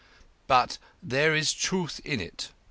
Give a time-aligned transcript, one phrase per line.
[0.47, 2.49] But there is truth in it.